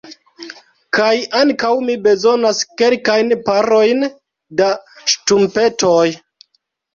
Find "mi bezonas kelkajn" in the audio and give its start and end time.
1.89-3.29